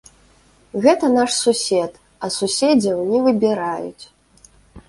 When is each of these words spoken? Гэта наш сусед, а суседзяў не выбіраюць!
Гэта 0.85 1.05
наш 1.17 1.31
сусед, 1.43 1.93
а 2.27 2.31
суседзяў 2.37 2.97
не 3.11 3.19
выбіраюць! 3.27 4.03